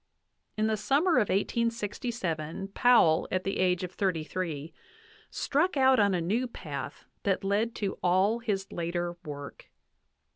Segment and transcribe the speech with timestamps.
[0.57, 4.73] In the summer of 1867 Powell, at the age of thirty three,
[5.29, 9.69] struck out on a new path that led to all his later work.